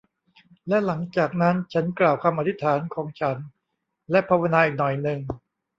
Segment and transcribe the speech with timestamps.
[0.67, 3.37] และหลังจากนั้นฉันกล่าวคำอธิษฐานของฉัน
[4.11, 5.19] และภาวนาอีกหน่อยนึง